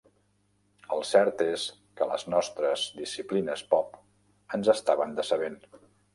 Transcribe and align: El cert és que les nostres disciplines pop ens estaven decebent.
El 0.95 1.03
cert 1.09 1.43
és 1.47 1.65
que 1.99 2.07
les 2.13 2.25
nostres 2.35 2.87
disciplines 3.03 3.65
pop 3.75 4.01
ens 4.59 4.73
estaven 4.77 5.17
decebent. 5.23 5.63